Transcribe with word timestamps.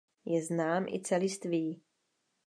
Je 0.25 0.45
znám 0.45 0.87
i 0.87 1.01
celistvý. 1.01 1.81